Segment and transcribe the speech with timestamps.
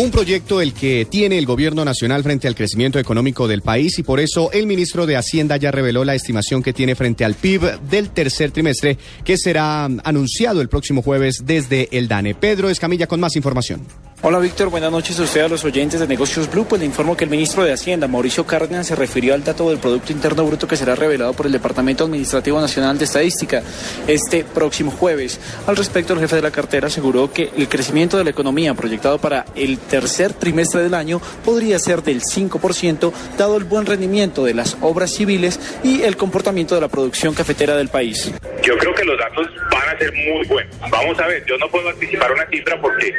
[0.00, 4.02] Un proyecto el que tiene el gobierno nacional frente al crecimiento económico del país y
[4.02, 7.80] por eso el ministro de Hacienda ya reveló la estimación que tiene frente al PIB
[7.82, 12.34] del tercer trimestre que será anunciado el próximo jueves desde el DANE.
[12.34, 13.82] Pedro Escamilla con más información.
[14.22, 16.66] Hola Víctor, buenas noches a usted a los oyentes de Negocios Blue.
[16.68, 19.78] Pues le informo que el ministro de Hacienda, Mauricio Cárdenas, se refirió al dato del
[19.78, 23.62] Producto Interno Bruto que será revelado por el Departamento Administrativo Nacional de Estadística
[24.06, 25.40] este próximo jueves.
[25.66, 29.16] Al respecto, el jefe de la cartera aseguró que el crecimiento de la economía proyectado
[29.16, 34.52] para el tercer trimestre del año podría ser del 5%, dado el buen rendimiento de
[34.52, 38.30] las obras civiles y el comportamiento de la producción cafetera del país.
[38.62, 40.76] Yo creo que los datos van a ser muy buenos.
[40.90, 43.14] Vamos a ver, yo no puedo anticipar una cifra porque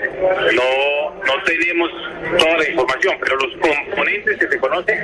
[0.54, 0.91] no
[1.25, 1.89] no tenemos
[2.38, 4.97] toda la información, pero los componentes que se conocen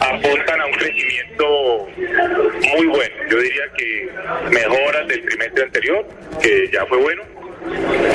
[0.00, 1.88] apuntan a un crecimiento
[2.76, 3.14] muy bueno.
[3.30, 4.10] Yo diría que
[4.50, 6.06] mejoras del trimestre anterior,
[6.40, 7.22] que ya fue bueno,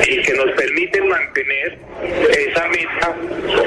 [0.06, 1.78] y que nos permiten mantener
[2.30, 3.16] esa meta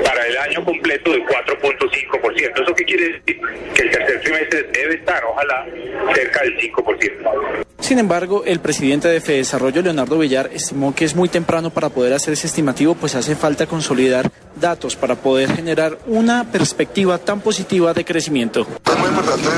[0.03, 2.61] para el año completo de 4.5%.
[2.61, 3.41] ¿Eso qué quiere decir?
[3.75, 5.66] Que el tercer trimestre debe estar, ojalá,
[6.13, 7.66] cerca del 5%.
[7.92, 12.14] Sin embargo, el presidente de Desarrollo, Leonardo Villar, estimó que es muy temprano para poder
[12.14, 17.94] hacer ese estimativo, pues hace falta consolidar datos para poder generar una perspectiva tan positiva
[17.94, 18.62] de crecimiento.
[18.62, 19.50] Es muy importante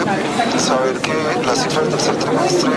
[0.58, 1.14] saber que
[1.46, 2.72] la cifra del tercer trimestre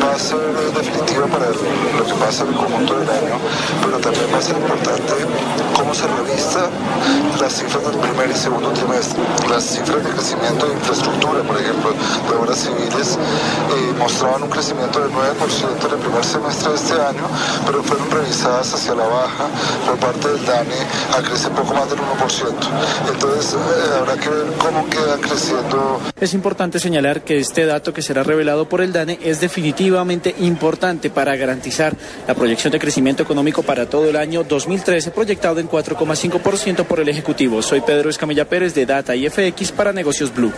[0.00, 0.38] va a ser
[0.76, 3.36] definitiva para lo que pasa en el conjunto del año,
[3.82, 5.12] pero también va a ser importante
[5.74, 6.70] cómo se revista
[7.40, 9.22] las cifras del primer y segundo trimestre.
[9.48, 13.18] Las cifras de crecimiento de infraestructura, por ejemplo, de obras civiles,
[14.14, 17.26] mostraban un crecimiento del 9% en el primer semestre de este año,
[17.66, 19.48] pero fueron revisadas hacia la baja
[19.84, 20.76] por parte del DANE
[21.18, 23.12] a crecer poco más del 1%.
[23.12, 26.00] Entonces eh, habrá que ver cómo queda creciendo.
[26.20, 31.10] Es importante señalar que este dato que será revelado por el DANE es definitivamente importante
[31.10, 31.96] para garantizar
[32.28, 37.08] la proyección de crecimiento económico para todo el año 2013, proyectado en 4,5% por el
[37.08, 37.62] Ejecutivo.
[37.62, 40.52] Soy Pedro Escamilla Pérez de Data y FX para Negocios Blue.